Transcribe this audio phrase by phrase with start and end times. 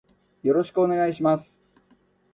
[0.41, 1.61] よろしくお願いします。